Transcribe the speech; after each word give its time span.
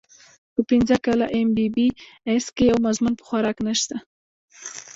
پۀ 0.53 0.61
پنځه 0.69 0.95
کاله 1.05 1.27
اېم 1.35 1.49
بي 1.55 1.67
بي 1.75 1.87
اېس 2.29 2.45
کښې 2.55 2.65
يو 2.71 2.77
مضمون 2.85 3.13
پۀ 3.19 3.23
خوراک 3.27 3.57
نشته 3.67 3.95